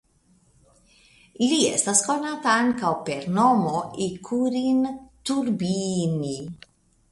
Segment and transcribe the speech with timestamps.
[1.51, 3.75] Li estas konata ankaŭ per nomo
[4.09, 4.83] "Ikurin
[5.31, 6.35] turbiini".